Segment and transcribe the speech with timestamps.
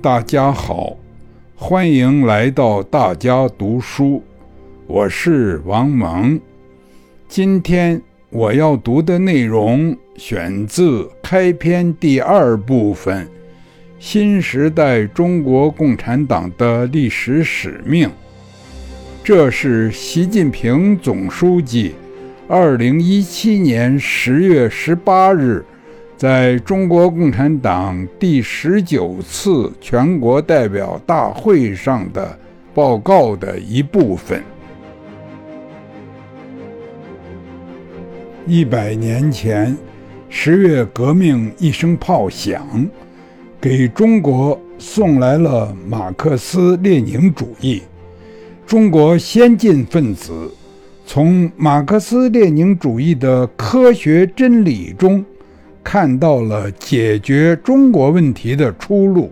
[0.00, 0.96] 大家好，
[1.56, 4.22] 欢迎来到大家读书，
[4.86, 6.40] 我是王蒙。
[7.26, 8.00] 今天
[8.30, 13.26] 我要读的内容选自开篇第二部分
[13.98, 18.08] 《新时代中国共产党的历史使命》，
[19.24, 21.96] 这是习近平总书记
[22.46, 25.64] 二零一七年十月十八日。
[26.18, 32.36] 在中国共产党第十九次全国代表大会上的
[32.74, 34.42] 报告的一部分。
[38.48, 39.78] 一百年前，
[40.28, 42.66] 十月革命一声炮响，
[43.60, 47.82] 给中国送来了马克思列宁主义。
[48.66, 50.52] 中国先进分子
[51.06, 55.24] 从马克思列宁主义的科学真理中。
[55.82, 59.30] 看到了解决中国问题的出路。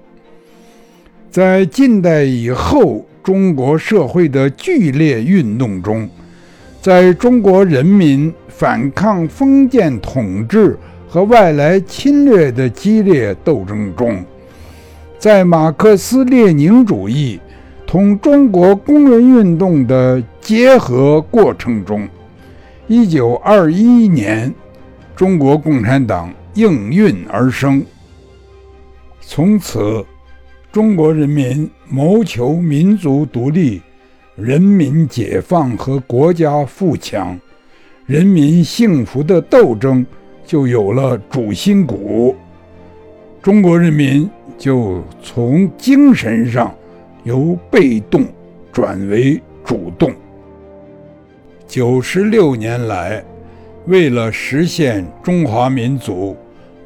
[1.30, 6.09] 在近代以后中国社会的剧烈运动中，
[6.80, 14.25] 在中国人民反抗封建统治和外来侵略的激烈斗争中，
[15.19, 17.38] 在马克思列宁主义
[17.87, 22.09] 同中国工人运动的结合过程中，
[22.87, 24.55] 一九二一年，
[25.17, 26.33] 中国共产党。
[26.57, 27.85] 应运而生。
[29.21, 30.03] 从此，
[30.73, 33.83] 中国人民谋求民族独立、
[34.37, 37.39] 人民解放和国家富强、
[38.07, 40.07] 人民幸福的斗争
[40.47, 42.35] 就有了主心骨。
[43.43, 46.75] 中国人民就从精神上
[47.25, 48.25] 由被动
[48.73, 50.11] 转为主动。
[51.67, 53.23] 九十六年来，
[53.87, 56.37] 为了实现中华民族。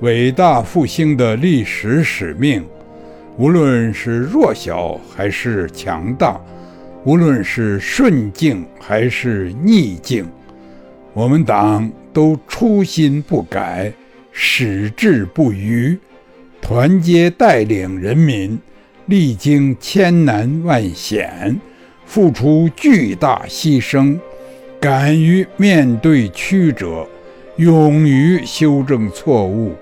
[0.00, 2.64] 伟大复兴的历史使命，
[3.36, 6.40] 无论是弱小还是强大，
[7.04, 10.27] 无论是顺境还是逆境，
[11.12, 13.92] 我们党都初心不改，
[14.33, 15.98] 矢志不渝，
[16.62, 18.58] 团结带领人民，
[19.05, 21.60] 历经千难万险，
[22.06, 24.18] 付出巨大牺牲，
[24.80, 27.07] 敢于面对曲折，
[27.57, 29.74] 勇于修正错误。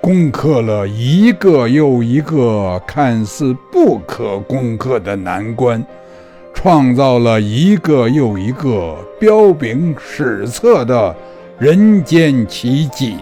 [0.00, 5.84] 攻克了一个又一个看似不可攻克的难关，
[6.54, 11.14] 创造了一个又一个彪炳史册的
[11.58, 13.16] 人间奇迹。